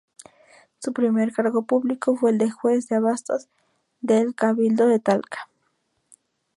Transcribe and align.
Su 0.79 0.93
primer 0.93 1.31
cargo 1.31 1.61
público 1.67 2.15
fue 2.17 2.31
el 2.31 2.39
de 2.39 2.49
juez 2.49 2.87
de 2.87 2.95
abastos 2.95 3.49
del 3.99 4.33
cabildo 4.33 4.87
de 4.87 4.97
Talca. 4.97 5.47